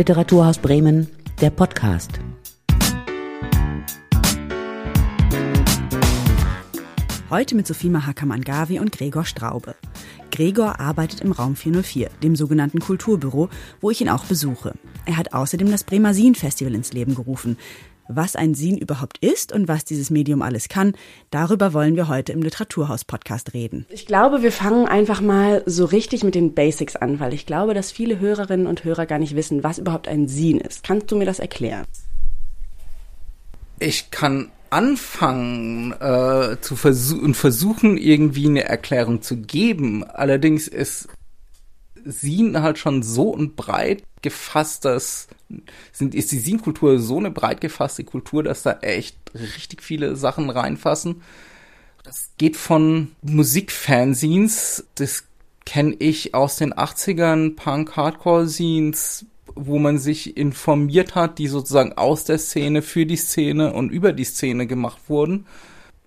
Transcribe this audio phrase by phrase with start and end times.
[0.00, 1.08] Literaturhaus Bremen,
[1.42, 2.20] der Podcast.
[7.28, 9.74] Heute mit Sophie Mahakamangavi und Gregor Straube.
[10.30, 13.50] Gregor arbeitet im Raum 404, dem sogenannten Kulturbüro,
[13.82, 14.72] wo ich ihn auch besuche.
[15.04, 17.58] Er hat außerdem das Bremer Sin Festival ins Leben gerufen.
[18.12, 20.94] Was ein Sin überhaupt ist und was dieses Medium alles kann,
[21.30, 23.86] darüber wollen wir heute im Literaturhaus-Podcast reden.
[23.88, 27.72] Ich glaube, wir fangen einfach mal so richtig mit den Basics an, weil ich glaube,
[27.72, 30.82] dass viele Hörerinnen und Hörer gar nicht wissen, was überhaupt ein Sin ist.
[30.82, 31.86] Kannst du mir das erklären?
[33.78, 40.02] Ich kann anfangen äh, zu versuchen versuchen irgendwie eine Erklärung zu geben.
[40.02, 41.06] Allerdings ist
[42.04, 45.28] Sin halt schon so ein breit gefasstes
[45.92, 50.50] sind ist die Sin-Kultur so eine breit gefasste Kultur, dass da echt richtig viele Sachen
[50.50, 51.22] reinfassen.
[52.02, 55.24] Das geht von Musikfanzines, das
[55.66, 61.92] kenne ich aus den 80ern, Punk Hardcore Scenes, wo man sich informiert hat, die sozusagen
[61.92, 65.46] aus der Szene für die Szene und über die Szene gemacht wurden,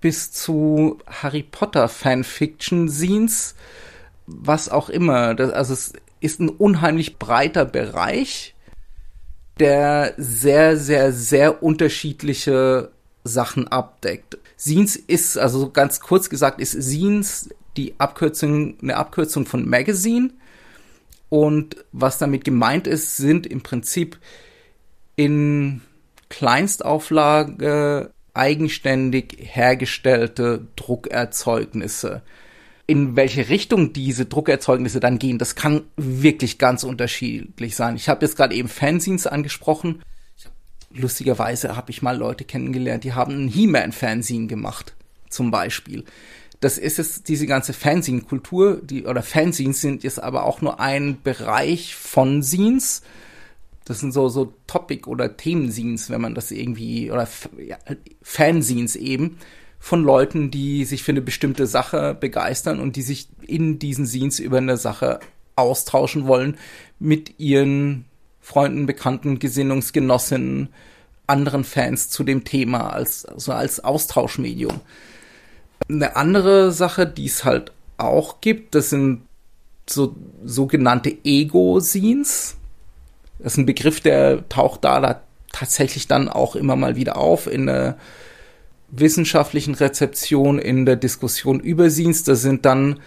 [0.02, 3.56] bis zu Harry Potter Fanfiction Scenes,
[4.26, 5.36] was auch immer.
[5.36, 8.53] Das, also es ist ein unheimlich breiter Bereich,
[9.60, 12.92] der sehr, sehr, sehr unterschiedliche
[13.24, 14.38] Sachen abdeckt.
[14.58, 20.32] Scenes ist, also ganz kurz gesagt, ist Scenes die Abkürzung, eine Abkürzung von Magazine
[21.30, 24.20] und was damit gemeint ist, sind im Prinzip
[25.16, 25.82] in
[26.30, 32.22] Kleinstauflage eigenständig hergestellte Druckerzeugnisse.
[32.86, 37.96] In welche Richtung diese Druckerzeugnisse dann gehen, das kann wirklich ganz unterschiedlich sein.
[37.96, 40.02] Ich habe jetzt gerade eben Fanzines angesprochen.
[40.92, 44.96] Lustigerweise habe ich mal Leute kennengelernt, die haben ein He-Man-Fanzine gemacht,
[45.30, 46.04] zum Beispiel
[46.64, 51.22] das ist es, diese ganze Fanzine-Kultur, die, oder Fanzines sind jetzt aber auch nur ein
[51.22, 53.02] Bereich von Scenes.
[53.84, 57.78] Das sind so, so Topic- oder Themenscenes, wenn man das irgendwie, oder ja,
[58.22, 59.40] Fanscenes eben,
[59.84, 64.40] von Leuten, die sich für eine bestimmte Sache begeistern und die sich in diesen Scenes
[64.40, 65.20] über eine Sache
[65.58, 66.58] austauschen wollen
[67.00, 68.06] mit ihren
[68.40, 70.70] Freunden, Bekannten, Gesinnungsgenossinnen,
[71.28, 74.80] anderen Fans zu dem Thema als, also als Austauschmedium.
[75.90, 79.24] Eine andere Sache, die es halt auch gibt, das sind
[79.86, 80.16] so
[80.46, 82.56] sogenannte Ego-Scenes.
[83.40, 85.22] Das ist ein Begriff, der taucht da, da
[85.52, 87.98] tatsächlich dann auch immer mal wieder auf in der
[88.96, 92.24] wissenschaftlichen Rezeption, in der Diskussion über Scenes.
[92.24, 93.00] Das sind dann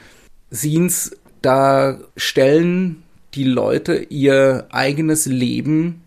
[0.53, 3.03] Scenes, da stellen
[3.35, 6.03] die Leute ihr eigenes Leben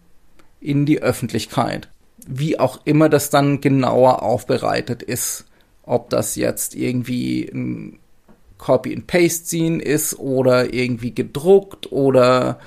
[0.60, 1.90] in die Öffentlichkeit.
[2.28, 5.46] Wie auch immer das dann genauer aufbereitet ist
[5.90, 7.98] ob das jetzt irgendwie ein
[8.60, 12.60] Copy-and-Paste-Scene ist oder irgendwie gedruckt oder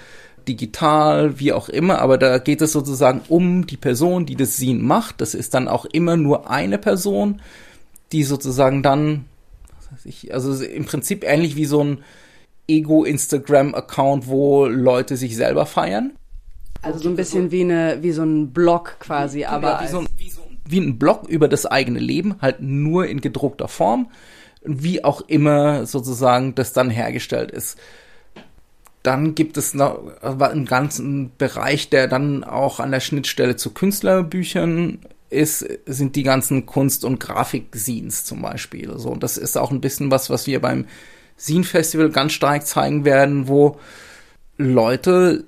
[0.48, 4.80] digital, wie auch immer, aber da geht es sozusagen um die Person, die das Scene
[4.80, 5.20] macht.
[5.20, 7.40] Das ist dann auch immer nur eine Person,
[8.12, 9.24] die sozusagen dann,
[9.76, 11.98] was weiß ich, also im Prinzip ähnlich wie so ein
[12.68, 16.12] Ego-Instagram-Account, wo Leute sich selber feiern.
[16.82, 19.80] Also so ein bisschen wie eine, wie so ein Blog quasi, genau, aber.
[19.82, 23.20] Wie so, ein, wie so wie ein Blog über das eigene Leben, halt nur in
[23.20, 24.10] gedruckter Form,
[24.64, 27.78] wie auch immer sozusagen das dann hergestellt ist.
[29.02, 35.00] Dann gibt es noch einen ganzen Bereich, der dann auch an der Schnittstelle zu Künstlerbüchern
[35.28, 38.96] ist, sind die ganzen Kunst- und Grafik-Scenes zum Beispiel.
[38.98, 40.86] So, und das ist auch ein bisschen was, was wir beim
[41.38, 43.80] Scene Festival ganz stark zeigen werden, wo
[44.56, 45.44] Leute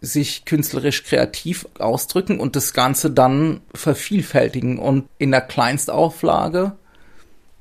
[0.00, 6.72] sich künstlerisch kreativ ausdrücken und das Ganze dann vervielfältigen und in der Kleinstauflage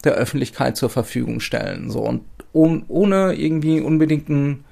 [0.06, 1.92] der Öffentlichkeit zur Verfügung stellen.
[1.92, 2.22] So und
[2.54, 4.64] ohne, ohne irgendwie unbedingt einen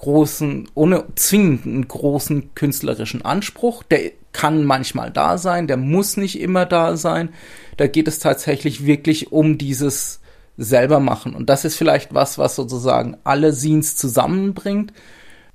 [0.00, 3.82] großen, ohne zwingenden großen künstlerischen Anspruch.
[3.82, 7.30] Der kann manchmal da sein, der muss nicht immer da sein.
[7.76, 10.20] Da geht es tatsächlich wirklich um dieses
[10.56, 11.34] selber machen.
[11.34, 14.92] Und das ist vielleicht was, was sozusagen alle Scenes zusammenbringt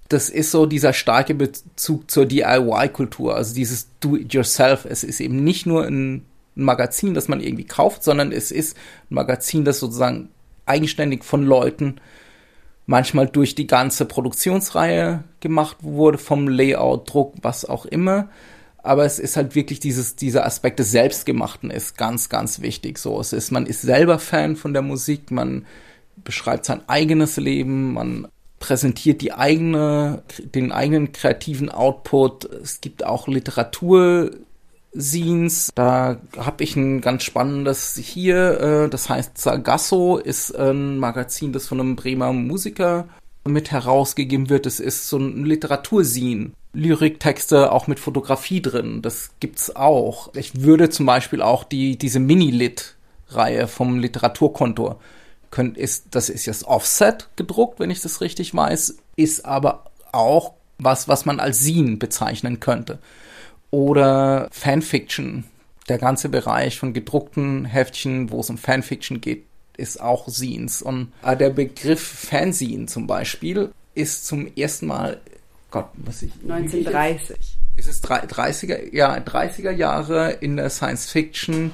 [0.10, 4.86] das ist so dieser starke Bezug zur DIY-Kultur, also dieses Do-it-yourself.
[4.86, 8.78] Es ist eben nicht nur ein Magazin, das man irgendwie kauft, sondern es ist
[9.10, 10.30] ein Magazin, das sozusagen
[10.66, 11.96] eigenständig von Leuten
[12.86, 18.30] manchmal durch die ganze Produktionsreihe gemacht wurde, vom Layout, Druck, was auch immer.
[18.78, 23.00] Aber es ist halt wirklich dieses, dieser Aspekt des Selbstgemachten ist ganz, ganz wichtig.
[23.00, 25.66] So, es ist, man ist selber Fan von der Musik, man
[26.24, 28.28] beschreibt sein eigenes Leben, man
[28.60, 32.46] präsentiert die eigene, den eigenen kreativen Output.
[32.46, 34.32] Es gibt auch Literatur.
[34.98, 35.72] Scenes.
[35.76, 41.68] Da habe ich ein ganz spannendes hier, äh, das heißt Sargasso, ist ein Magazin, das
[41.68, 43.08] von einem Bremer Musiker
[43.48, 44.66] mit herausgegeben wird.
[44.66, 46.54] Es ist so ein Literatursin.
[46.74, 49.02] Lyriktexte auch mit Fotografie drin.
[49.02, 50.34] Das gibt's auch.
[50.34, 55.00] Ich würde zum Beispiel auch die, diese Mini-Lit-Reihe vom Literaturkontor
[55.52, 60.54] können, ist, das ist jetzt Offset gedruckt, wenn ich das richtig weiß, ist aber auch
[60.78, 63.00] was, was man als Scene bezeichnen könnte.
[63.76, 65.44] Oder Fanfiction.
[65.90, 69.44] Der ganze Bereich von gedruckten Heftchen, wo es um Fanfiction geht,
[69.76, 70.82] ist auch Scenes.
[70.82, 75.20] Und äh, der Begriff Fanzine zum Beispiel ist zum ersten Mal,
[75.72, 76.32] Gott, was ich.
[76.48, 77.36] 1930.
[77.76, 81.72] Ist es 30er, ja, 30er Jahre in der Science Fiction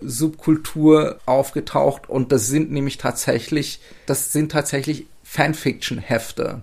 [0.00, 6.62] Subkultur aufgetaucht und das sind nämlich tatsächlich, das sind tatsächlich Fanfiction-Hefte.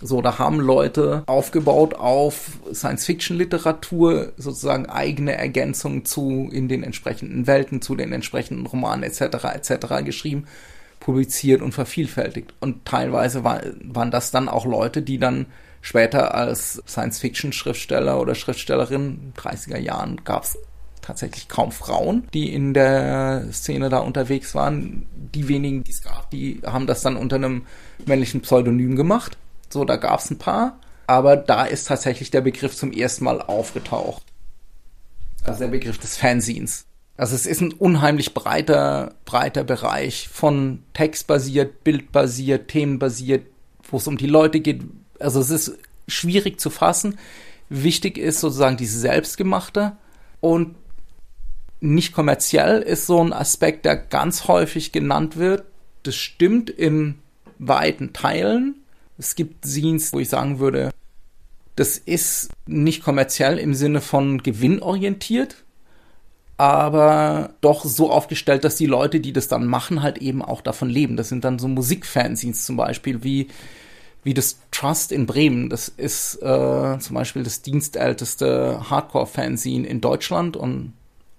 [0.00, 7.82] So, da haben Leute aufgebaut auf Science-Fiction-Literatur sozusagen eigene Ergänzungen zu in den entsprechenden Welten,
[7.82, 9.44] zu den entsprechenden Romanen etc.
[9.54, 10.04] etc.
[10.04, 10.46] geschrieben,
[11.00, 12.54] publiziert und vervielfältigt.
[12.60, 15.46] Und teilweise war, waren das dann auch Leute, die dann
[15.80, 20.58] später als Science-Fiction-Schriftsteller oder Schriftstellerin, 30er Jahren gab es
[21.02, 25.06] tatsächlich kaum Frauen, die in der Szene da unterwegs waren.
[25.34, 27.62] Die wenigen, die es gab, die haben das dann unter einem
[28.06, 29.38] männlichen Pseudonym gemacht.
[29.70, 30.78] So, da gab es ein paar.
[31.06, 34.22] Aber da ist tatsächlich der Begriff zum ersten Mal aufgetaucht.
[35.44, 36.84] Also der Begriff des Fanzines.
[37.16, 43.46] Also es ist ein unheimlich breiter, breiter Bereich von textbasiert, bildbasiert, themenbasiert,
[43.90, 44.82] wo es um die Leute geht.
[45.18, 47.18] Also es ist schwierig zu fassen.
[47.68, 49.96] Wichtig ist sozusagen diese selbstgemachte
[50.40, 50.76] und
[51.80, 55.64] nicht kommerziell ist so ein Aspekt, der ganz häufig genannt wird.
[56.02, 57.18] Das stimmt in
[57.58, 58.76] weiten Teilen.
[59.18, 60.90] Es gibt Scenes, wo ich sagen würde,
[61.76, 65.64] das ist nicht kommerziell im Sinne von gewinnorientiert,
[66.56, 70.90] aber doch so aufgestellt, dass die Leute, die das dann machen, halt eben auch davon
[70.90, 71.16] leben.
[71.16, 73.46] Das sind dann so Musikfanzines zum Beispiel, wie,
[74.24, 75.70] wie das Trust in Bremen.
[75.70, 80.94] Das ist äh, zum Beispiel das dienstälteste Hardcore-Fanzine in Deutschland und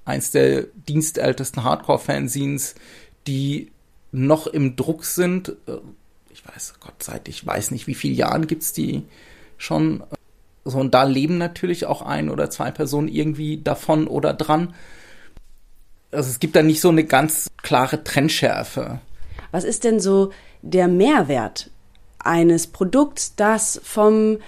[0.05, 2.75] eins der dienstältesten Hardcore-Fanzines,
[3.27, 3.71] die
[4.13, 5.55] noch im Druck sind.
[6.49, 9.03] Ich weiß, Gott seit ich weiß nicht, wie viele Jahren gibt es die
[9.57, 10.03] schon.
[10.65, 14.73] So, und da leben natürlich auch ein oder zwei Personen irgendwie davon oder dran.
[16.11, 18.99] Also es gibt da nicht so eine ganz klare Trennschärfe.
[19.51, 20.31] Was ist denn so
[20.61, 21.69] der Mehrwert
[22.19, 24.39] eines Produkts, das vom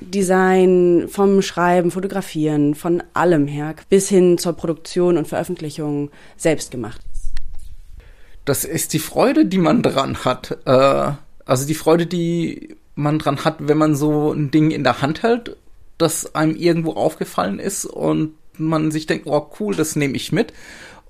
[0.00, 7.00] Design, vom Schreiben, Fotografieren, von allem her, bis hin zur Produktion und Veröffentlichung selbst gemacht
[7.12, 7.32] ist.
[8.44, 10.58] Das ist die Freude, die man dran hat.
[10.64, 11.12] Äh,
[11.48, 15.22] also die Freude, die man dran hat, wenn man so ein Ding in der Hand
[15.22, 15.56] hält,
[15.96, 20.52] das einem irgendwo aufgefallen ist und man sich denkt, oh cool, das nehme ich mit.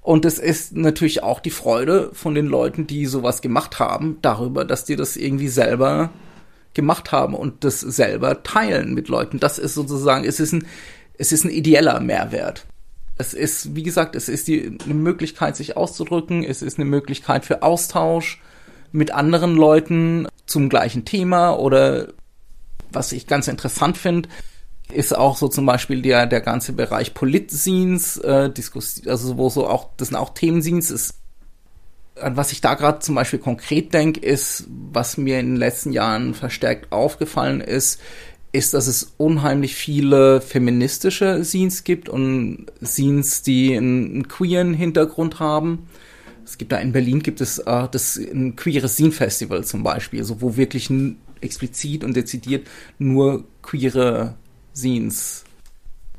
[0.01, 4.65] Und es ist natürlich auch die Freude von den Leuten, die sowas gemacht haben, darüber,
[4.65, 6.11] dass die das irgendwie selber
[6.73, 9.41] gemacht haben und das selber teilen mit Leuten.
[9.41, 10.67] Das ist sozusagen, es ist ein,
[11.15, 12.65] es ist ein ideeller Mehrwert.
[13.17, 16.45] Es ist, wie gesagt, es ist die, eine Möglichkeit, sich auszudrücken.
[16.45, 18.41] Es ist eine Möglichkeit für Austausch
[18.93, 22.09] mit anderen Leuten zum gleichen Thema oder
[22.91, 24.29] was ich ganz interessant finde,
[24.93, 29.69] ist auch so zum Beispiel der, der ganze Bereich Politscenes, äh, Diskus also wo so
[29.69, 31.15] auch, das sind auch Themenscenes, ist
[32.21, 35.93] an was ich da gerade zum Beispiel konkret denke, ist, was mir in den letzten
[35.93, 38.01] Jahren verstärkt aufgefallen ist,
[38.51, 45.39] ist, dass es unheimlich viele feministische Scenes gibt und Scenes, die einen, einen queeren Hintergrund
[45.39, 45.89] haben.
[46.49, 50.25] Es gibt da in Berlin gibt es äh, das ein queeres Scene Festival zum Beispiel,
[50.25, 50.91] so wo wirklich
[51.43, 52.67] explizit und dezidiert
[52.99, 54.35] nur queere
[54.75, 55.45] Scenes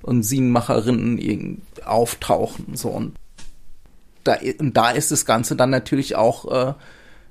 [0.04, 3.16] und Scenenmacherinnen auftauchen so und
[4.24, 6.74] da, und da ist das Ganze dann natürlich auch äh,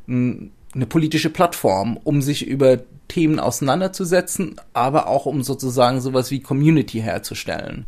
[0.08, 7.00] eine politische Plattform, um sich über Themen auseinanderzusetzen, aber auch um sozusagen sowas wie Community
[7.00, 7.86] herzustellen.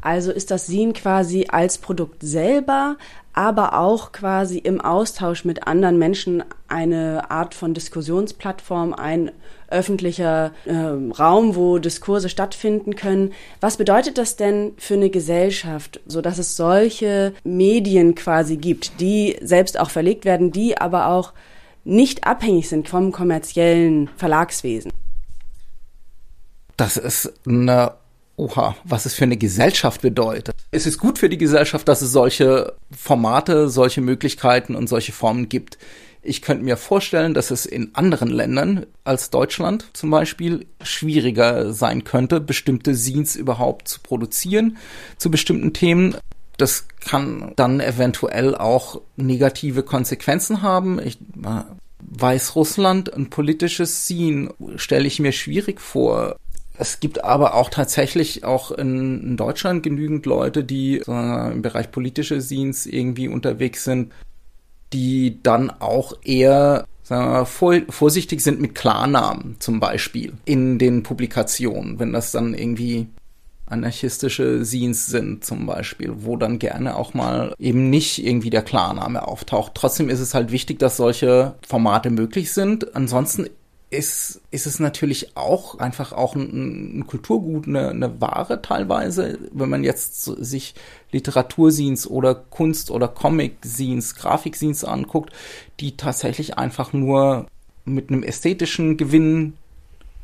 [0.00, 2.96] Also ist das Sin quasi als Produkt selber,
[3.32, 9.30] aber auch quasi im Austausch mit anderen Menschen eine Art von Diskussionsplattform, ein
[9.68, 13.32] öffentlicher äh, Raum, wo Diskurse stattfinden können.
[13.60, 19.36] Was bedeutet das denn für eine Gesellschaft, so dass es solche Medien quasi gibt, die
[19.40, 21.32] selbst auch verlegt werden, die aber auch
[21.84, 24.92] nicht abhängig sind vom kommerziellen Verlagswesen?
[26.76, 27.92] Das ist eine
[28.38, 30.54] Oha, was es für eine Gesellschaft bedeutet.
[30.70, 35.48] Es ist gut für die Gesellschaft, dass es solche Formate, solche Möglichkeiten und solche Formen
[35.48, 35.76] gibt.
[36.22, 42.04] Ich könnte mir vorstellen, dass es in anderen Ländern als Deutschland zum Beispiel schwieriger sein
[42.04, 44.76] könnte, bestimmte Scenes überhaupt zu produzieren
[45.16, 46.16] zu bestimmten Themen.
[46.58, 51.00] Das kann dann eventuell auch negative Konsequenzen haben.
[51.04, 51.18] Ich,
[52.00, 56.36] Weißrussland ein politisches Scene stelle ich mir schwierig vor.
[56.80, 62.86] Es gibt aber auch tatsächlich auch in, Deutschland genügend Leute, die im Bereich politische Scenes
[62.86, 64.12] irgendwie unterwegs sind,
[64.92, 71.98] die dann auch eher mal, vor, vorsichtig sind mit Klarnamen zum Beispiel in den Publikationen,
[71.98, 73.08] wenn das dann irgendwie
[73.66, 79.26] anarchistische Scenes sind zum Beispiel, wo dann gerne auch mal eben nicht irgendwie der Klarname
[79.26, 79.72] auftaucht.
[79.74, 82.94] Trotzdem ist es halt wichtig, dass solche Formate möglich sind.
[82.96, 83.48] Ansonsten
[83.90, 89.70] ist, ist es natürlich auch einfach auch ein, ein Kulturgut, eine, eine Ware teilweise, wenn
[89.70, 90.74] man jetzt sich
[91.10, 95.32] Literaturscenes oder Kunst- oder Comic-Scenes, Grafik-Scenes anguckt,
[95.80, 97.46] die tatsächlich einfach nur
[97.86, 99.54] mit einem ästhetischen Gewinn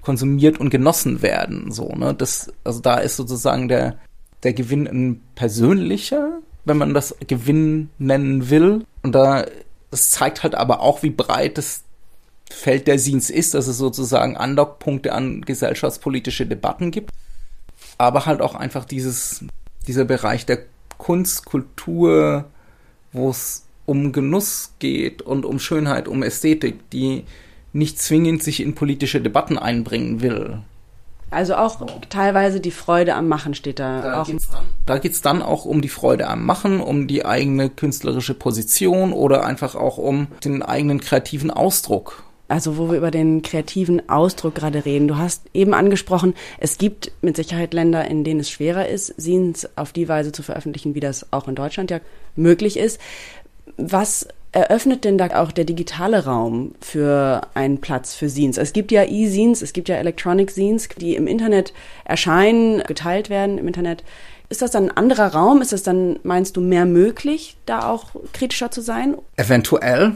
[0.02, 1.73] konsumiert und genossen werden.
[1.73, 2.14] So, ne?
[2.14, 3.99] Das, also da ist sozusagen der,
[4.42, 8.85] der Gewinn ein persönlicher, wenn man das Gewinn nennen will.
[9.02, 9.47] Und da,
[9.90, 11.83] es zeigt halt aber auch, wie breit das
[12.54, 17.11] Feld der Scenes ist, dass es sozusagen Andockpunkte an gesellschaftspolitische Debatten gibt,
[17.99, 19.44] aber halt auch einfach dieses,
[19.87, 20.61] dieser Bereich der
[20.99, 22.46] Kunst, Kultur,
[23.12, 27.25] wo es um Genuss geht und um Schönheit, um Ästhetik, die
[27.73, 30.62] nicht zwingend sich in politische Debatten einbringen will.
[31.30, 34.00] Also auch teilweise die Freude am Machen steht da.
[34.00, 34.26] Da auch.
[34.26, 38.34] Geht's dann, da geht's dann auch um die Freude am Machen, um die eigene künstlerische
[38.34, 44.08] Position oder einfach auch um den eigenen kreativen Ausdruck also wo wir über den kreativen
[44.08, 45.08] Ausdruck gerade reden.
[45.08, 49.68] Du hast eben angesprochen, es gibt mit Sicherheit Länder, in denen es schwerer ist, Scenes
[49.76, 52.00] auf die Weise zu veröffentlichen, wie das auch in Deutschland ja
[52.36, 53.00] möglich ist.
[53.76, 58.56] Was eröffnet denn da auch der digitale Raum für einen Platz für Scenes?
[58.56, 61.72] Es gibt ja E-Scenes, es gibt ja Electronic Scenes, die im Internet
[62.04, 64.04] erscheinen, geteilt werden im Internet.
[64.50, 65.62] Ist das dann ein anderer Raum?
[65.62, 69.16] Ist es dann, meinst du, mehr möglich, da auch kritischer zu sein?
[69.36, 70.12] Eventuell.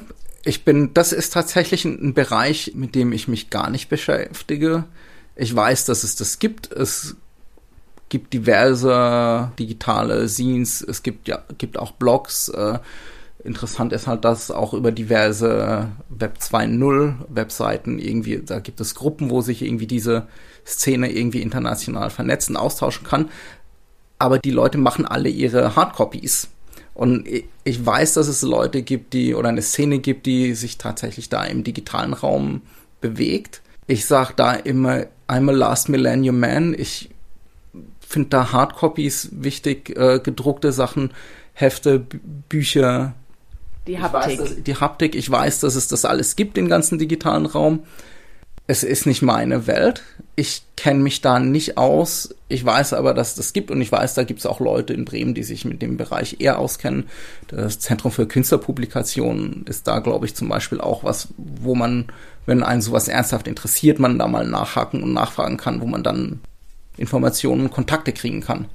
[0.49, 4.85] Ich bin, das ist tatsächlich ein, Bereich, mit dem ich mich gar nicht beschäftige.
[5.37, 6.73] Ich weiß, dass es das gibt.
[6.73, 7.17] Es
[8.09, 10.81] gibt diverse digitale Scenes.
[10.81, 12.49] Es gibt ja, gibt auch Blogs.
[12.49, 12.78] Äh,
[13.45, 19.28] interessant ist halt, dass auch über diverse Web 2.0 Webseiten irgendwie, da gibt es Gruppen,
[19.28, 20.28] wo sich irgendwie diese
[20.67, 23.28] Szene irgendwie international vernetzen, austauschen kann.
[24.19, 26.49] Aber die Leute machen alle ihre Hardcopies.
[26.99, 27.28] Und
[27.62, 31.45] ich weiß, dass es Leute gibt, die oder eine Szene gibt, die sich tatsächlich da
[31.45, 32.62] im digitalen Raum
[33.00, 33.62] bewegt.
[33.87, 36.75] Ich sage da immer, I'm a Last Millennium Man.
[36.76, 37.11] Ich
[38.00, 41.12] finde da Hardcopies wichtig, äh, gedruckte Sachen,
[41.52, 43.14] Hefte, B Bücher.
[43.87, 44.21] Die Haptik.
[44.21, 45.14] Weiß, dass, die Haptik.
[45.14, 47.85] Ich weiß, dass es das alles gibt, den ganzen digitalen Raum
[48.70, 50.02] es ist nicht meine Welt.
[50.37, 52.34] Ich kenne mich da nicht aus.
[52.48, 55.06] Ich weiß aber, dass das gibt und ich weiß, da gibt es auch Leute in
[55.06, 57.08] Bremen, die sich mit dem Bereich eher auskennen.
[57.48, 62.12] Das Zentrum für Künstlerpublikationen ist da, glaube ich, zum Beispiel auch was, wo man,
[62.44, 66.40] wenn einen sowas ernsthaft interessiert, man da mal nachhaken und nachfragen kann, wo man dann
[66.98, 68.66] Informationen und Kontakte kriegen kann.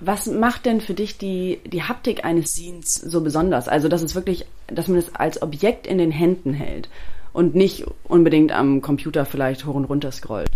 [0.00, 3.68] Was macht denn für dich die, die Haptik eines Scenes so besonders?
[3.68, 6.88] Also, dass es wirklich, dass man es als Objekt in den Händen hält
[7.32, 10.50] und nicht unbedingt am Computer vielleicht hoch und runter scrollt.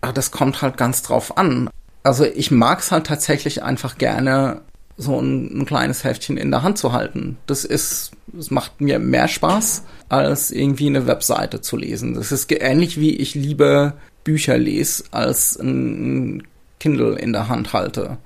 [0.00, 1.70] Ach, das kommt halt ganz drauf an.
[2.02, 4.60] Also ich mag es halt tatsächlich einfach gerne,
[4.96, 7.36] so ein, ein, kleines Heftchen in der Hand zu halten.
[7.46, 12.14] Das ist, es macht mir mehr Spaß, als irgendwie eine Webseite zu lesen.
[12.14, 16.46] Das ist ähnlich wie ich liebe Bücher lese, als ein
[16.78, 18.18] Kindle in der Hand halte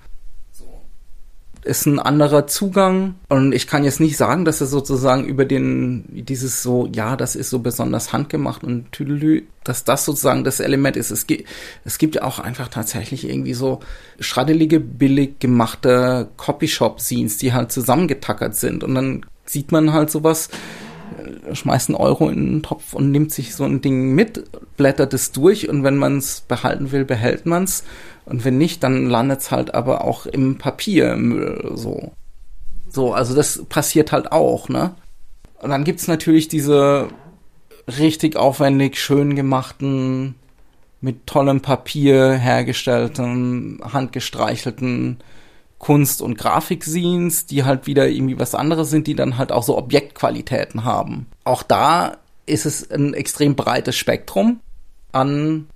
[1.64, 6.04] ist ein anderer Zugang und ich kann jetzt nicht sagen, dass es sozusagen über den
[6.08, 10.96] dieses so ja, das ist so besonders handgemacht und tüdelü, dass das sozusagen das Element
[10.96, 11.10] ist.
[11.10, 11.48] Es gibt
[11.84, 13.80] es gibt ja auch einfach tatsächlich irgendwie so
[14.20, 20.50] schraddelige billig gemachte Copyshop Scenes, die halt zusammengetackert sind und dann sieht man halt sowas
[21.52, 24.44] schmeißt einen Euro in den Topf und nimmt sich so ein Ding mit,
[24.76, 27.84] blättert es durch und wenn man es behalten will, behält man es
[28.24, 32.12] und wenn nicht, dann landet es halt aber auch im Papiermüll so.
[32.90, 34.94] So, also das passiert halt auch, ne?
[35.60, 37.08] Und dann gibt's natürlich diese
[37.98, 40.34] richtig aufwendig schön gemachten,
[41.00, 45.18] mit tollem Papier hergestellten, handgestreichelten
[45.78, 49.78] Kunst- und Grafikscenes, die halt wieder irgendwie was anderes sind, die dann halt auch so
[49.78, 51.26] Objektqualitäten haben.
[51.44, 54.60] Auch da ist es ein extrem breites Spektrum
[55.12, 55.68] an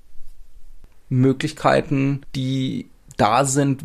[1.08, 3.84] Möglichkeiten, die da sind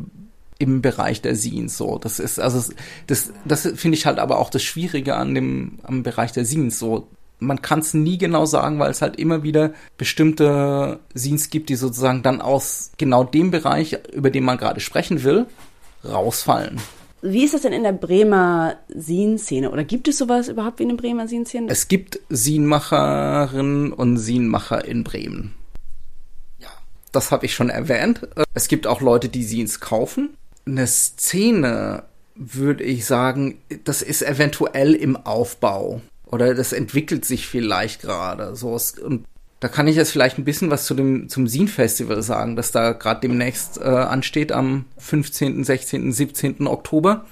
[0.59, 1.99] im Bereich der Scenes so.
[1.99, 2.73] Das ist also
[3.05, 6.79] das das finde ich halt aber auch das Schwierige an dem am Bereich der Scenes
[6.79, 7.07] so.
[7.39, 11.75] Man kann es nie genau sagen, weil es halt immer wieder bestimmte Scenes gibt, die
[11.75, 15.45] sozusagen dann aus genau dem Bereich, über den man gerade sprechen will,
[16.09, 16.79] rausfallen.
[17.21, 19.71] Wie ist das denn in der Bremer Sin-Szene?
[19.71, 21.67] Oder gibt es sowas überhaupt wie eine Bremer Sin-Szene?
[21.69, 25.55] Es gibt Sinmacherinnen und Sinmacher in Bremen.
[26.59, 26.69] Ja,
[27.11, 28.27] das habe ich schon erwähnt.
[28.53, 30.37] Es gibt auch Leute, die Sins kaufen.
[30.65, 32.03] Eine Szene,
[32.35, 36.01] würde ich sagen, das ist eventuell im Aufbau.
[36.25, 38.55] Oder das entwickelt sich vielleicht gerade.
[38.55, 39.25] So, und
[39.59, 42.91] da kann ich jetzt vielleicht ein bisschen was zu dem, zum Sin-Festival sagen, das da
[42.91, 46.67] gerade demnächst äh, ansteht am 15., 16., 17.
[46.67, 47.25] Oktober.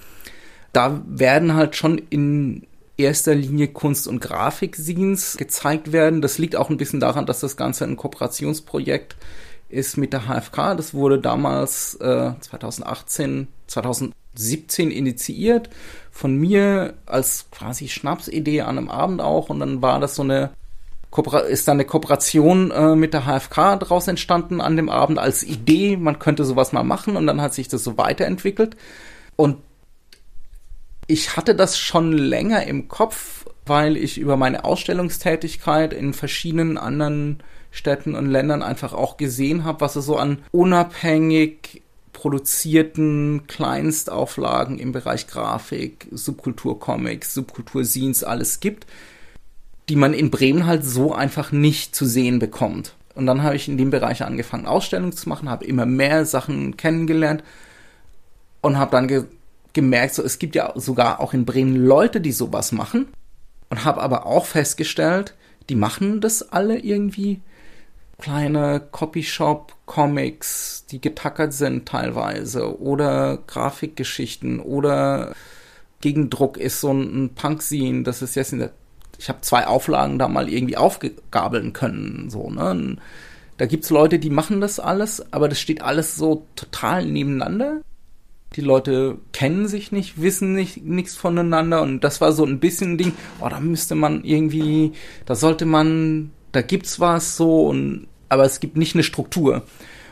[0.73, 2.65] Da werden halt schon in
[2.97, 6.21] erster Linie Kunst- und Grafik-Scenes gezeigt werden.
[6.21, 9.15] Das liegt auch ein bisschen daran, dass das Ganze ein Kooperationsprojekt
[9.69, 10.75] ist mit der HFK.
[10.75, 15.69] Das wurde damals äh, 2018, 2017 initiiert
[16.11, 19.49] von mir als quasi Schnapsidee an einem Abend auch.
[19.49, 20.51] Und dann war das so eine
[21.47, 25.97] ist dann eine Kooperation äh, mit der HFK daraus entstanden an dem Abend als Idee,
[25.97, 28.75] man könnte sowas mal machen und dann hat sich das so weiterentwickelt.
[29.35, 29.57] Und
[31.07, 37.43] ich hatte das schon länger im Kopf, weil ich über meine Ausstellungstätigkeit in verschiedenen anderen
[37.71, 44.93] Städten und Ländern einfach auch gesehen habe, was es so an unabhängig produzierten Kleinstauflagen im
[44.93, 48.87] Bereich Grafik, Subkulturcomics, Subkulturscenes alles gibt,
[49.89, 52.95] die man in Bremen halt so einfach nicht zu sehen bekommt.
[53.13, 56.75] Und dann habe ich in dem Bereich angefangen, Ausstellungen zu machen, habe immer mehr Sachen
[56.75, 57.43] kennengelernt
[58.61, 59.25] und habe dann ge
[59.73, 63.07] gemerkt, so es gibt ja sogar auch in Bremen Leute, die sowas machen.
[63.69, 65.35] Und habe aber auch festgestellt,
[65.67, 67.41] die machen das alle irgendwie
[68.19, 75.33] kleine Copyshop-Comics, die getackert sind teilweise oder Grafikgeschichten oder
[75.99, 78.71] Gegendruck ist so ein Punk-Scene, das ist jetzt in der
[79.19, 82.97] ich habe zwei Auflagen da mal irgendwie aufgabeln können, so, ne?
[83.57, 87.81] Da gibt's Leute, die machen das alles, aber das steht alles so total nebeneinander.
[88.55, 92.93] Die Leute kennen sich nicht, wissen nicht nichts voneinander und das war so ein bisschen
[92.93, 94.93] ein Ding, oh, da müsste man irgendwie,
[95.25, 99.63] da sollte man, da gibt's was so und aber es gibt nicht eine Struktur.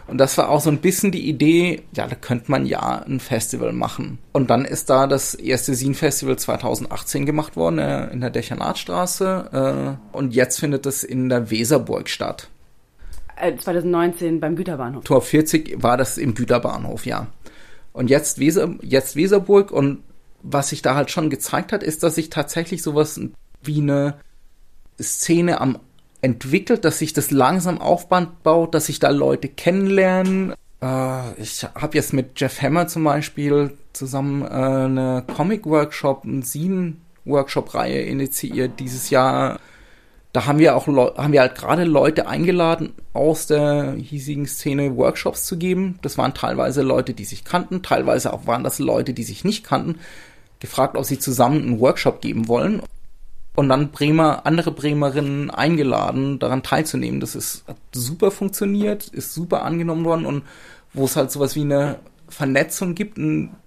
[0.08, 3.20] Und das war auch so ein bisschen die Idee, ja, da könnte man ja ein
[3.20, 4.20] Festival machen.
[4.34, 9.98] Und dann ist da das erste Sin-Festival 2018 gemacht worden, äh, in der Dechernatstraße.
[10.12, 12.50] Äh, und jetzt findet es in der Weserburg statt.
[13.38, 15.04] 2019 äh, beim Güterbahnhof.
[15.04, 17.28] Tor 40 war das im Güterbahnhof, ja.
[17.94, 20.04] Und jetzt, Weser, jetzt Weserburg und
[20.42, 23.20] was sich da halt schon gezeigt hat, ist, dass sich tatsächlich sowas
[23.62, 24.16] wie eine
[25.00, 25.80] Szene am
[26.24, 30.54] entwickelt, dass sich das langsam aufbaut, dass sich da Leute kennenlernen.
[30.82, 38.02] Äh, ich habe jetzt mit Jeff Hammer zum Beispiel zusammen äh, eine Comic-Workshop, eine Scene-Workshop-Reihe
[38.04, 39.60] initiiert dieses Jahr.
[40.32, 45.46] Da haben wir auch haben wir halt gerade Leute eingeladen, aus der hiesigen Szene Workshops
[45.46, 46.00] zu geben.
[46.02, 49.66] Das waren teilweise Leute, die sich kannten, teilweise auch waren das Leute, die sich nicht
[49.66, 50.00] kannten,
[50.60, 52.82] gefragt, ob sie zusammen einen Workshop geben wollen
[53.56, 57.20] und dann Bremer, andere Bremerinnen eingeladen, daran teilzunehmen.
[57.20, 60.44] Das ist hat super funktioniert, ist super angenommen worden und
[60.94, 63.20] wo es halt sowas wie eine Vernetzung gibt,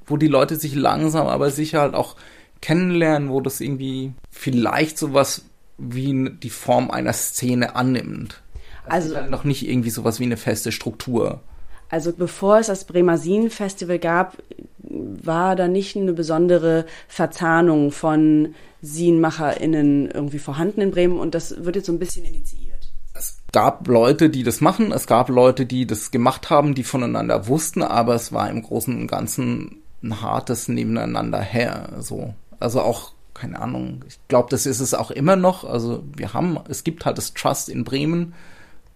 [0.07, 2.16] wo die Leute sich langsam aber sicher halt auch
[2.61, 5.44] kennenlernen, wo das irgendwie vielleicht sowas
[5.79, 8.42] wie die Form einer Szene annimmt.
[8.87, 11.42] Also, also halt noch nicht irgendwie sowas wie eine feste Struktur.
[11.88, 14.37] Also bevor es das Bremersin Festival gab,
[14.79, 21.77] war da nicht eine besondere Verzahnung von SienmacherInnen irgendwie vorhanden in Bremen und das wird
[21.77, 22.90] jetzt so ein bisschen initiiert.
[23.14, 27.49] Es gab Leute, die das machen, es gab Leute, die das gemacht haben, die voneinander
[27.49, 31.88] wussten, aber es war im Großen und Ganzen ein hartes Nebeneinander her.
[32.01, 32.35] So.
[32.61, 35.64] Also auch, keine Ahnung, ich glaube, das ist es auch immer noch.
[35.64, 38.35] Also wir haben, es gibt halt das Trust in Bremen,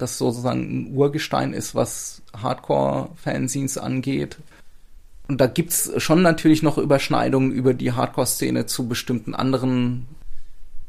[0.00, 4.38] das sozusagen ein Urgestein ist, was Hardcore-Fanzines angeht.
[5.28, 10.06] Und da gibt's schon natürlich noch Überschneidungen über die Hardcore-Szene zu bestimmten anderen.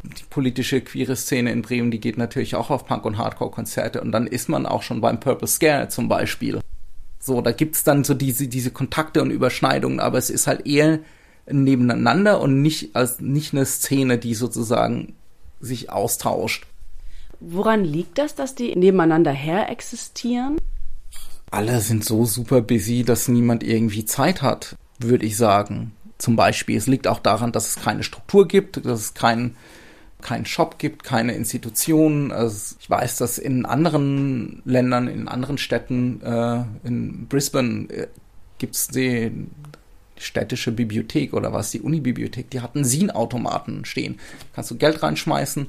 [0.03, 4.01] Die politische queere Szene in Bremen, die geht natürlich auch auf Punk- und Hardcore-Konzerte.
[4.01, 6.59] Und dann ist man auch schon beim Purple Scare zum Beispiel.
[7.19, 10.99] So, da gibt's dann so diese, diese Kontakte und Überschneidungen, aber es ist halt eher
[11.45, 15.13] nebeneinander und nicht als nicht eine Szene, die sozusagen
[15.59, 16.65] sich austauscht.
[17.41, 20.57] Woran liegt das, dass die nebeneinander her existieren?
[21.51, 25.91] alle sind so super busy, dass niemand irgendwie Zeit hat, würde ich sagen.
[26.17, 29.55] Zum Beispiel, es liegt auch daran, dass es keine Struktur gibt, dass es keinen
[30.21, 32.31] keinen Shop gibt, keine Institutionen.
[32.31, 38.07] Also ich weiß, dass in anderen Ländern, in anderen Städten, äh, in Brisbane äh,
[38.59, 39.31] gibt es die
[40.17, 44.19] städtische Bibliothek oder was, die Unibibliothek, die hatten Sin-Automaten stehen.
[44.53, 45.65] Kannst du Geld reinschmeißen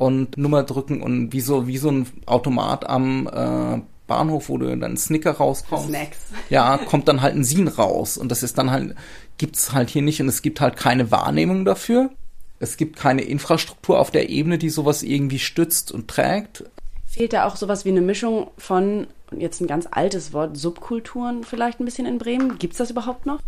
[0.00, 4.74] und Nummer drücken und wie so, wie so ein Automat am äh, Bahnhof, wo du
[4.74, 5.88] dann Snicker rauskommst.
[5.88, 6.16] Snacks.
[6.48, 8.16] Ja, kommt dann halt ein Sin raus.
[8.16, 8.94] Und das ist dann halt,
[9.36, 12.10] gibt's halt hier nicht und es gibt halt keine Wahrnehmung dafür.
[12.58, 16.64] Es gibt keine Infrastruktur auf der Ebene, die sowas irgendwie stützt und trägt.
[17.06, 21.78] Fehlt da auch sowas wie eine Mischung von, jetzt ein ganz altes Wort, Subkulturen vielleicht
[21.78, 22.58] ein bisschen in Bremen?
[22.58, 23.40] Gibt's das überhaupt noch?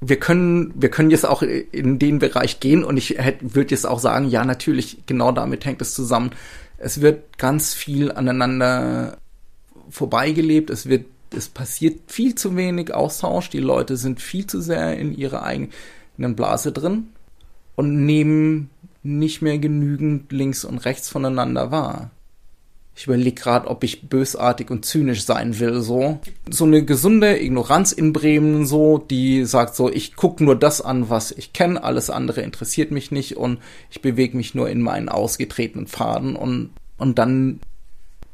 [0.00, 3.98] Wir können, wir können jetzt auch in den Bereich gehen und ich würde jetzt auch
[3.98, 6.30] sagen, ja, natürlich, genau damit hängt es zusammen.
[6.76, 9.18] Es wird ganz viel aneinander
[9.90, 14.96] vorbeigelebt, es wird, es passiert viel zu wenig Austausch, die Leute sind viel zu sehr
[14.96, 17.08] in ihrer eigenen Blase drin
[17.74, 18.70] und nehmen
[19.02, 22.10] nicht mehr genügend links und rechts voneinander wahr
[22.98, 26.18] ich überlege gerade, ob ich bösartig und zynisch sein will, so.
[26.50, 31.08] So eine gesunde Ignoranz in Bremen, so, die sagt so, ich gucke nur das an,
[31.08, 35.08] was ich kenne, alles andere interessiert mich nicht und ich bewege mich nur in meinen
[35.08, 37.60] ausgetretenen Pfaden und, und dann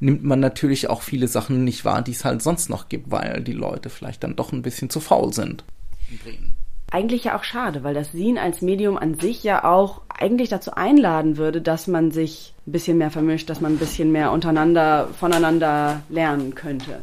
[0.00, 3.42] nimmt man natürlich auch viele Sachen nicht wahr, die es halt sonst noch gibt, weil
[3.42, 5.62] die Leute vielleicht dann doch ein bisschen zu faul sind
[6.10, 6.54] in Bremen
[6.90, 10.74] eigentlich ja auch schade, weil das Sehen als Medium an sich ja auch eigentlich dazu
[10.74, 15.08] einladen würde, dass man sich ein bisschen mehr vermischt, dass man ein bisschen mehr untereinander,
[15.18, 17.00] voneinander lernen könnte.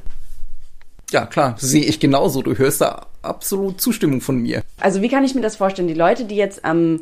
[1.12, 2.42] Ja, klar, sehe ich genauso.
[2.42, 4.64] Du hörst da absolut Zustimmung von mir.
[4.80, 5.88] Also wie kann ich mir das vorstellen?
[5.88, 7.02] Die Leute, die jetzt am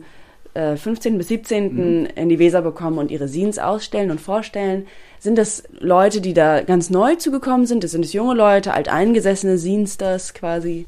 [0.56, 1.18] äh, 15.
[1.18, 1.74] bis 17.
[1.74, 2.08] Mhm.
[2.16, 4.88] in die Weser bekommen und ihre Scenes ausstellen und vorstellen,
[5.20, 7.88] sind das Leute, die da ganz neu zugekommen sind?
[7.88, 10.88] Sind es junge Leute, alteingesessene Scenes das quasi?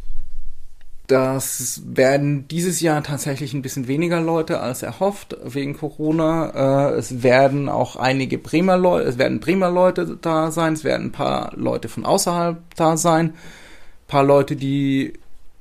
[1.07, 6.91] Das werden dieses Jahr tatsächlich ein bisschen weniger Leute als erhofft wegen Corona.
[6.91, 11.07] Äh, es werden auch einige Bremer Leute, es werden Bremer Leute da sein, es werden
[11.07, 13.33] ein paar Leute von außerhalb da sein, ein
[14.07, 15.13] paar Leute, die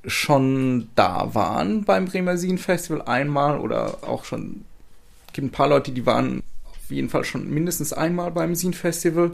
[0.06, 4.64] schon da waren beim Bremer Sien Festival einmal oder auch schon
[5.32, 9.32] gibt ein paar Leute, die waren auf jeden Fall schon mindestens einmal beim Sien Festival.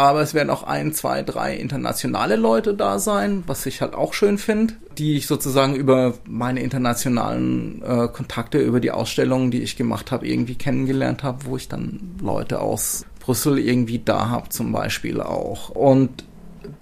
[0.00, 4.14] Aber es werden auch ein, zwei, drei internationale Leute da sein, was ich halt auch
[4.14, 9.76] schön finde, die ich sozusagen über meine internationalen äh, Kontakte, über die Ausstellungen, die ich
[9.76, 14.72] gemacht habe, irgendwie kennengelernt habe, wo ich dann Leute aus Brüssel irgendwie da habe zum
[14.72, 15.68] Beispiel auch.
[15.68, 16.24] Und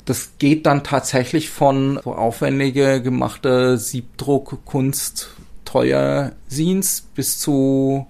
[0.04, 5.30] das geht dann tatsächlich von so aufwendige gemachte Siebdruck, Kunst,
[5.64, 8.06] teuer Scenes bis zu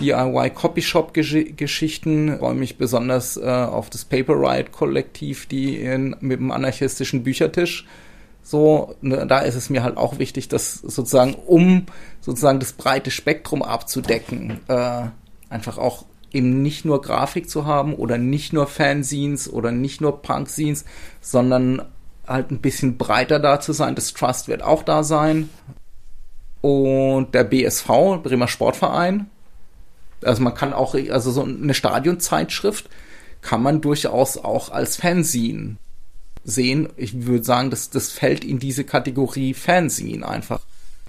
[0.00, 6.40] DIY Copyshop Geschichten, freue mich besonders äh, auf das Paper Ride Kollektiv, die in, mit
[6.40, 7.86] dem anarchistischen Büchertisch
[8.44, 11.86] so, ne, da ist es mir halt auch wichtig, dass sozusagen, um
[12.20, 15.06] sozusagen das breite Spektrum abzudecken, äh,
[15.48, 20.20] einfach auch eben nicht nur Grafik zu haben oder nicht nur Fanzines oder nicht nur
[20.20, 20.84] Punk-Scenes,
[21.22, 21.82] sondern
[22.26, 23.94] halt ein bisschen breiter da zu sein.
[23.94, 25.48] Das Trust wird auch da sein.
[26.60, 27.88] Und der BSV,
[28.22, 29.30] Bremer Sportverein,
[30.24, 32.88] also man kann auch, also so eine Stadionzeitschrift
[33.42, 35.76] kann man durchaus auch als Fanzine
[36.44, 36.88] sehen.
[36.96, 40.60] Ich würde sagen, das, das fällt in diese Kategorie Fanzine einfach.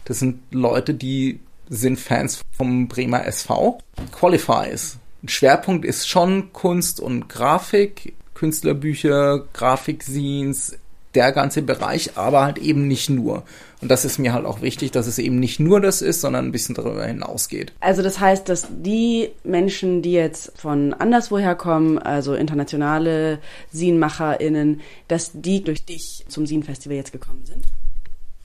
[0.06, 3.80] Das sind Leute, die sind Fans vom Bremer SV.
[4.12, 4.97] Qualifies.
[5.28, 10.78] Schwerpunkt ist schon Kunst und Grafik, Künstlerbücher, Grafikscenes,
[11.15, 13.43] der ganze Bereich, aber halt eben nicht nur.
[13.82, 16.45] Und das ist mir halt auch wichtig, dass es eben nicht nur das ist, sondern
[16.45, 17.73] ein bisschen darüber hinausgeht.
[17.80, 23.39] Also das heißt, dass die Menschen, die jetzt von anderswoher kommen, also internationale
[23.71, 27.63] SienmacherInnen, dass die durch dich zum Sien-Festival jetzt gekommen sind?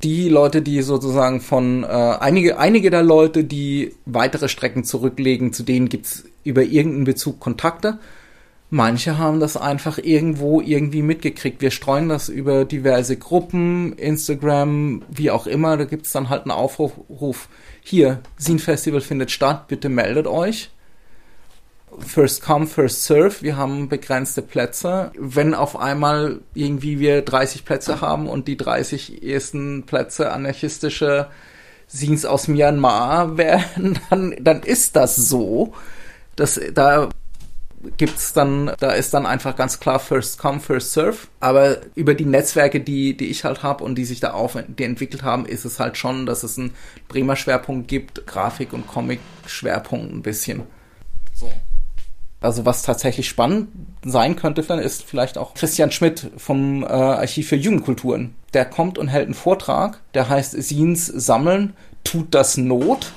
[0.03, 5.63] die Leute, die sozusagen von äh, einige einige der Leute, die weitere Strecken zurücklegen, zu
[5.63, 7.99] denen gibt's über irgendeinen Bezug Kontakte.
[8.73, 11.61] Manche haben das einfach irgendwo irgendwie mitgekriegt.
[11.61, 15.77] Wir streuen das über diverse Gruppen, Instagram, wie auch immer.
[15.77, 17.49] Da gibt's dann halt einen Aufruf.
[17.83, 20.71] Hier, Scene Festival findet statt, bitte meldet euch.
[21.99, 23.43] First come, first serve.
[23.43, 25.11] Wir haben begrenzte Plätze.
[25.19, 31.27] Wenn auf einmal irgendwie wir 30 Plätze haben und die 30 ersten Plätze anarchistische
[31.89, 35.75] Scenes aus Myanmar werden, dann, dann ist das so.
[36.37, 37.09] Das, da
[37.97, 41.17] gibt's dann, da ist dann einfach ganz klar First Come, First Serve.
[41.41, 44.85] Aber über die Netzwerke, die, die ich halt habe und die sich da auf, die
[44.85, 46.75] entwickelt haben, ist es halt schon, dass es einen
[47.09, 50.63] Bremer Schwerpunkt gibt, Grafik und Comic Schwerpunkt ein bisschen.
[51.35, 51.51] So.
[52.43, 53.69] Also was tatsächlich spannend
[54.03, 58.35] sein könnte, ist vielleicht auch Christian Schmidt vom äh, Archiv für Jugendkulturen.
[58.55, 63.13] Der kommt und hält einen Vortrag, der heißt Scenes sammeln, tut das Not?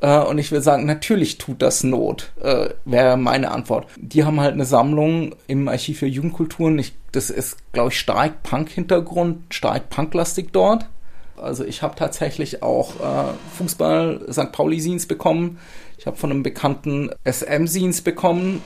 [0.00, 3.86] Äh, und ich will sagen, natürlich tut das Not, äh, wäre meine Antwort.
[3.96, 6.78] Die haben halt eine Sammlung im Archiv für Jugendkulturen.
[6.78, 10.86] Ich, das ist, glaube ich, stark Punk-Hintergrund, stark Punklastig dort.
[11.36, 14.52] Also ich habe tatsächlich auch äh, Fußball St.
[14.52, 15.58] Pauli-Scenes bekommen.
[15.98, 18.62] Ich habe von einem bekannten SM-Scenes bekommen.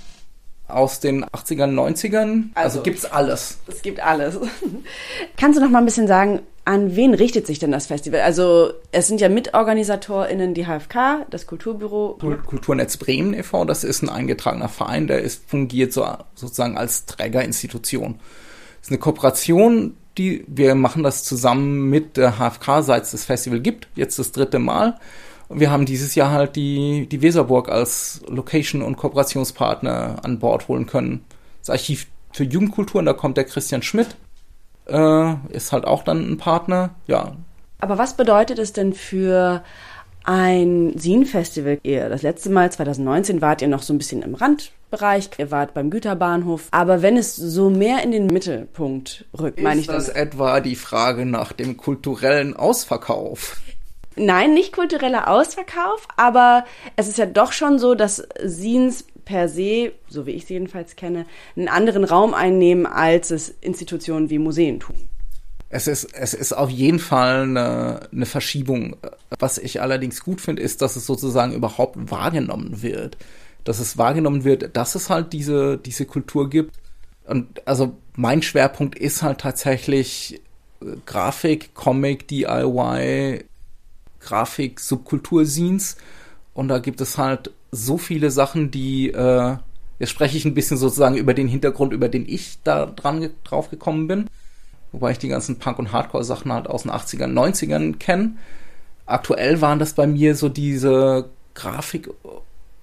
[0.75, 2.51] Aus den 80ern, 90ern.
[2.55, 3.59] Also, also gibt's alles.
[3.67, 4.39] Es gibt alles.
[5.37, 8.21] Kannst du noch mal ein bisschen sagen, an wen richtet sich denn das Festival?
[8.21, 12.19] Also es sind ja MitorganisatorInnen die HFK, das Kulturbüro.
[12.47, 18.21] Kulturnetz Bremen e.V., das ist ein eingetragener Verein, der ist, fungiert so, sozusagen als Trägerinstitution.
[18.79, 23.25] Das ist eine Kooperation, die wir machen das zusammen mit der HFK, seit es das
[23.25, 24.99] Festival gibt, jetzt das dritte Mal.
[25.51, 30.69] Und wir haben dieses Jahr halt die, die Weserburg als Location- und Kooperationspartner an Bord
[30.69, 31.25] holen können.
[31.59, 34.15] Das Archiv für Jugendkultur, und da kommt der Christian Schmidt,
[34.87, 37.33] äh, ist halt auch dann ein Partner, ja.
[37.81, 39.65] Aber was bedeutet es denn für
[40.23, 41.81] ein Sin-Festival?
[41.83, 45.91] Das letzte Mal, 2019, wart ihr noch so ein bisschen im Randbereich, ihr wart beim
[45.91, 46.69] Güterbahnhof.
[46.71, 50.35] Aber wenn es so mehr in den Mittelpunkt rückt, meine ich das damit.
[50.35, 53.61] etwa die Frage nach dem kulturellen Ausverkauf?
[54.16, 56.64] Nein, nicht kultureller Ausverkauf, aber
[56.96, 60.96] es ist ja doch schon so, dass Sins per se, so wie ich sie jedenfalls
[60.96, 64.96] kenne, einen anderen Raum einnehmen, als es Institutionen wie Museen tun.
[65.68, 68.96] Es ist, es ist auf jeden Fall eine, eine Verschiebung.
[69.38, 73.16] Was ich allerdings gut finde, ist, dass es sozusagen überhaupt wahrgenommen wird.
[73.62, 76.75] Dass es wahrgenommen wird, dass es halt diese, diese Kultur gibt.
[77.25, 80.40] Und also mein Schwerpunkt ist halt tatsächlich
[80.83, 83.44] äh, Grafik, Comic, DIY,
[84.21, 85.97] Grafik, Subkultur-Scenes.
[86.55, 89.57] Und da gibt es halt so viele Sachen, die, äh,
[89.99, 93.71] jetzt spreche ich ein bisschen sozusagen über den Hintergrund, über den ich da dran drauf
[93.71, 94.29] gekommen bin.
[94.93, 98.33] Wobei ich die ganzen Punk- und Hardcore-Sachen halt aus den 80ern, 90ern kenne.
[99.07, 102.11] Aktuell waren das bei mir so diese Grafik-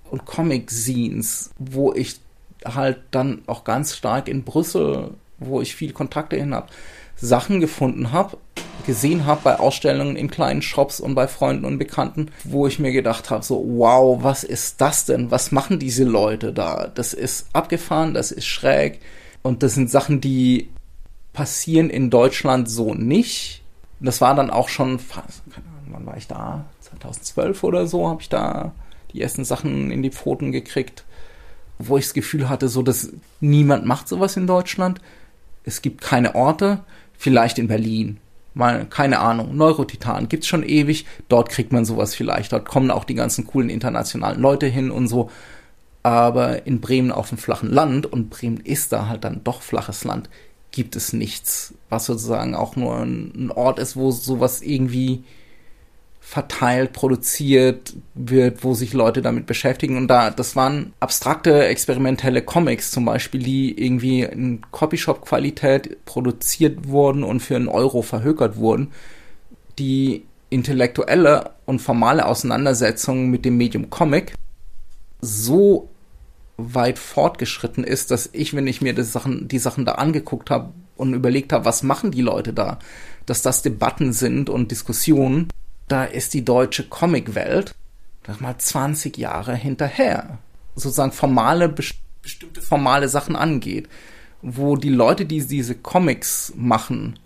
[0.10, 2.20] und Comic-Scenes, wo ich
[2.66, 6.68] halt dann auch ganz stark in Brüssel, wo ich viel Kontakte hin habe,
[7.16, 8.38] Sachen gefunden habe,
[8.86, 12.92] gesehen habe bei Ausstellungen in kleinen Shops und bei Freunden und Bekannten, wo ich mir
[12.92, 15.32] gedacht habe, so, wow, was ist das denn?
[15.32, 16.88] Was machen diese Leute da?
[16.94, 19.00] Das ist abgefahren, das ist schräg
[19.42, 20.70] und das sind Sachen, die
[21.34, 23.64] passieren in Deutschland so nicht.
[24.00, 25.00] Das war dann auch schon,
[25.88, 26.66] wann war ich da?
[26.82, 28.72] 2012 oder so habe ich da
[29.14, 31.06] die ersten Sachen in die Pfoten gekriegt,
[31.80, 35.02] wo ich das Gefühl hatte, so dass niemand macht sowas in Deutschland.
[35.64, 36.80] Es gibt keine Orte,
[37.18, 38.20] vielleicht in Berlin,
[38.58, 43.04] mal, keine Ahnung, Neurotitan gibt's schon ewig, dort kriegt man sowas vielleicht, dort kommen auch
[43.04, 45.30] die ganzen coolen internationalen Leute hin und so,
[46.04, 50.04] aber in Bremen auf dem flachen Land, und Bremen ist da halt dann doch flaches
[50.04, 50.30] Land,
[50.72, 55.24] gibt es nichts, was sozusagen auch nur ein Ort ist, wo sowas irgendwie
[56.28, 59.96] verteilt, produziert wird, wo sich Leute damit beschäftigen.
[59.96, 67.24] Und da, das waren abstrakte, experimentelle Comics zum Beispiel, die irgendwie in Copyshop-Qualität produziert wurden
[67.24, 68.92] und für einen Euro verhökert wurden,
[69.80, 74.34] die intellektuelle und formale Auseinandersetzung mit dem Medium Comic
[75.22, 75.88] so
[76.58, 80.74] weit fortgeschritten ist, dass ich, wenn ich mir die Sachen, die Sachen da angeguckt habe
[80.98, 82.80] und überlegt habe, was machen die Leute da,
[83.26, 85.48] dass das Debatten sind und Diskussionen,
[85.88, 87.76] da ist die deutsche Comicwelt
[88.28, 90.38] sag mal 20 Jahre hinterher.
[90.76, 93.88] Sozusagen formale, bestimmte formale Sachen angeht.
[94.42, 97.18] Wo die Leute, die diese Comics machen,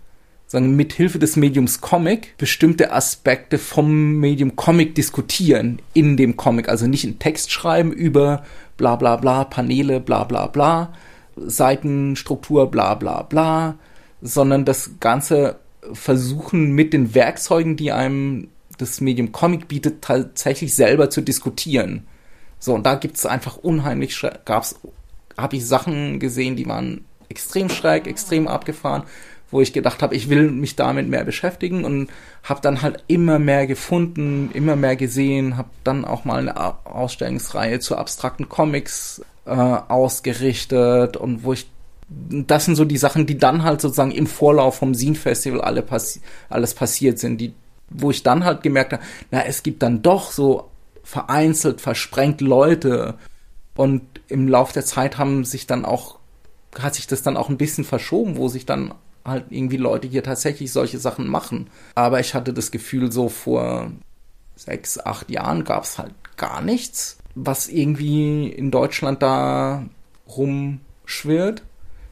[0.46, 6.68] sagen, mit Hilfe des Mediums Comic bestimmte Aspekte vom Medium Comic diskutieren in dem Comic.
[6.68, 8.44] Also nicht einen Text schreiben über
[8.76, 10.94] bla bla bla, Paneele, bla bla bla,
[11.36, 13.76] Seitenstruktur, bla bla bla,
[14.22, 15.58] sondern das Ganze
[15.92, 18.48] versuchen mit den Werkzeugen, die einem
[18.82, 22.06] das Medium Comic bietet, tatsächlich selber zu diskutieren.
[22.58, 24.78] So, und da gibt es einfach unheimlich, gab's,
[25.36, 29.04] habe ich Sachen gesehen, die waren extrem schräg, extrem abgefahren,
[29.50, 32.08] wo ich gedacht habe, ich will mich damit mehr beschäftigen und
[32.42, 37.80] habe dann halt immer mehr gefunden, immer mehr gesehen, habe dann auch mal eine Ausstellungsreihe
[37.80, 41.66] zu abstrakten Comics äh, ausgerichtet und wo ich
[42.08, 45.82] das sind so die Sachen, die dann halt sozusagen im Vorlauf vom Scene Festival alle
[45.82, 47.54] passi alles passiert sind, die
[47.94, 50.70] wo ich dann halt gemerkt habe, na, es gibt dann doch so
[51.02, 53.14] vereinzelt, versprengt Leute.
[53.74, 56.18] Und im Laufe der Zeit haben sich dann auch,
[56.78, 60.22] hat sich das dann auch ein bisschen verschoben, wo sich dann halt irgendwie Leute hier
[60.22, 61.68] tatsächlich solche Sachen machen.
[61.94, 63.90] Aber ich hatte das Gefühl, so vor
[64.56, 69.84] sechs, acht Jahren gab es halt gar nichts, was irgendwie in Deutschland da
[70.28, 71.62] rumschwirrt.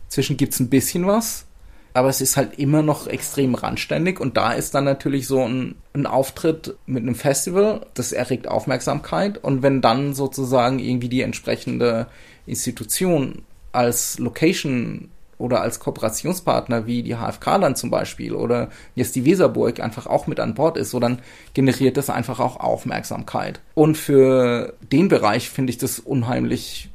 [0.09, 1.47] Zwischen gibt es ein bisschen was,
[1.92, 5.76] aber es ist halt immer noch extrem randständig und da ist dann natürlich so ein,
[5.92, 12.07] ein Auftritt mit einem Festival, das erregt Aufmerksamkeit und wenn dann sozusagen irgendwie die entsprechende
[12.46, 19.24] Institution als Location oder als Kooperationspartner wie die HFK dann zum Beispiel oder jetzt die
[19.24, 21.20] Weserburg einfach auch mit an Bord ist, so dann
[21.55, 23.61] generiert das einfach auch Aufmerksamkeit.
[23.74, 26.90] Und für den Bereich finde ich das unheimlich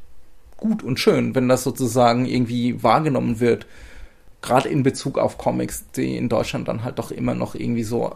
[0.57, 3.65] gut und schön, wenn das sozusagen irgendwie wahrgenommen wird.
[4.45, 8.15] Gerade in Bezug auf Comics, die in Deutschland dann halt doch immer noch irgendwie so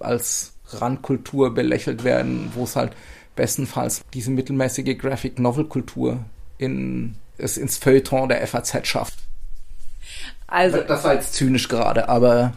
[0.00, 2.92] als Randkultur belächelt werden, wo es halt
[3.34, 6.20] bestenfalls diese mittelmäßige Graphic Novel Kultur
[6.58, 9.18] in, es ins Feuilleton der FAZ schafft.
[10.46, 10.80] Also.
[10.80, 12.54] Das war jetzt zynisch gerade, aber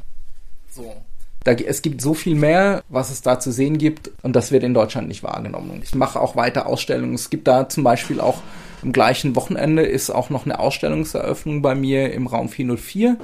[0.69, 0.95] so.
[1.43, 4.63] Da, es gibt so viel mehr, was es da zu sehen gibt und das wird
[4.63, 5.81] in Deutschland nicht wahrgenommen.
[5.83, 7.15] Ich mache auch weiter Ausstellungen.
[7.15, 8.41] Es gibt da zum Beispiel auch
[8.81, 13.17] am gleichen Wochenende ist auch noch eine Ausstellungseröffnung bei mir im Raum 404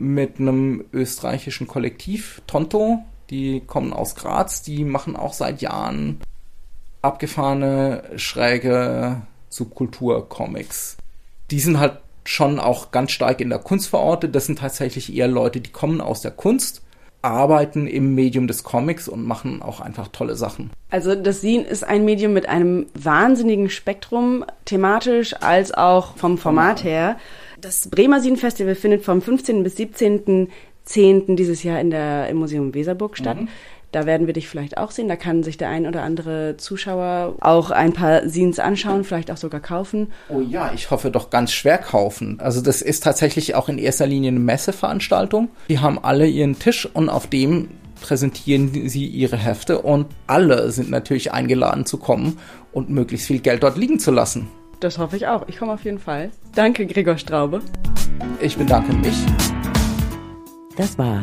[0.00, 3.00] mit einem österreichischen Kollektiv, Tonto.
[3.30, 6.20] Die kommen aus Graz, die machen auch seit Jahren
[7.02, 10.96] abgefahrene, schräge Subkultur-Comics.
[11.50, 14.34] Die sind halt schon auch ganz stark in der Kunst verortet.
[14.34, 16.82] Das sind tatsächlich eher Leute, die kommen aus der Kunst,
[17.24, 20.70] arbeiten im Medium des Comics und machen auch einfach tolle Sachen.
[20.90, 26.84] Also das Scene ist ein Medium mit einem wahnsinnigen Spektrum, thematisch als auch vom Format
[26.84, 27.16] her.
[27.60, 29.62] Das Bremer Scene Festival findet vom 15.
[29.62, 31.34] bis 17.10.
[31.34, 33.40] dieses Jahr in der, im Museum Weserburg statt.
[33.40, 33.48] Mhm.
[33.94, 35.06] Da werden wir dich vielleicht auch sehen.
[35.06, 39.36] Da kann sich der ein oder andere Zuschauer auch ein paar Scenes anschauen, vielleicht auch
[39.36, 40.08] sogar kaufen.
[40.28, 42.40] Oh ja, ich hoffe doch ganz schwer kaufen.
[42.40, 45.48] Also das ist tatsächlich auch in erster Linie eine Messeveranstaltung.
[45.68, 47.68] Die haben alle ihren Tisch und auf dem
[48.00, 52.38] präsentieren sie ihre Hefte und alle sind natürlich eingeladen zu kommen
[52.72, 54.48] und möglichst viel Geld dort liegen zu lassen.
[54.80, 55.46] Das hoffe ich auch.
[55.46, 56.32] Ich komme auf jeden Fall.
[56.56, 57.62] Danke, Gregor Straube.
[58.40, 59.14] Ich bedanke mich.
[60.76, 61.22] Das war